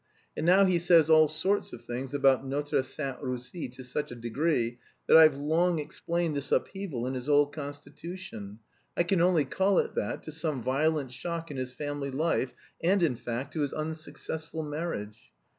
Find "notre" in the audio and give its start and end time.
2.43-2.81